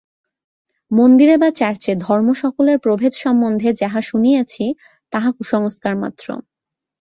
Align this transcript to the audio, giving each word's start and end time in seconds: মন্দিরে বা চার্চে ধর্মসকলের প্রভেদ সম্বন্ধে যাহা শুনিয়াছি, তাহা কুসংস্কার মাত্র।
মন্দিরে 0.91 1.35
বা 1.37 1.49
চার্চে 1.51 1.91
ধর্মসকলের 1.97 2.77
প্রভেদ 2.79 3.13
সম্বন্ধে 3.15 3.69
যাহা 3.73 3.99
শুনিয়াছি, 4.01 4.63
তাহা 5.13 5.29
কুসংস্কার 5.31 5.93
মাত্র। 5.97 6.27